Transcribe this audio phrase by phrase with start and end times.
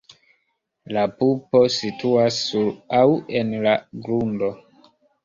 [0.95, 3.03] La pupo situas sur aŭ
[3.41, 3.75] en la
[4.07, 4.51] grundo.